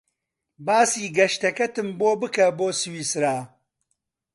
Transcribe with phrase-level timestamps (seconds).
[0.65, 3.37] باسی گەشتەکەتم بۆ بکە بۆ سویسرا.